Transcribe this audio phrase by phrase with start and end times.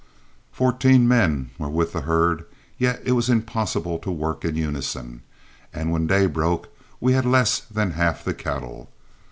[0.51, 2.45] Fourteen men were with the herd,
[2.79, 5.21] yet it was impossible to work in unison,
[5.71, 8.89] and when day broke we had less than half the cattle.